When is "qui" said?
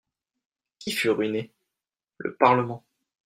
0.79-0.93